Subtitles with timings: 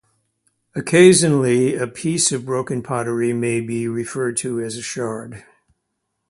[0.73, 5.43] Occasionally, a piece of broken pottery may be referred to as a shard.